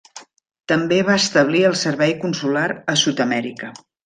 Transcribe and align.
També 0.71 0.97
va 1.09 1.17
establir 1.23 1.61
el 1.69 1.77
servei 1.83 2.15
consular 2.25 2.65
a 2.97 2.97
Sud-amèrica. 3.05 3.73